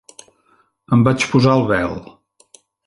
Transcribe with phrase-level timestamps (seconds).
[0.97, 1.97] Em vaig posar el vel.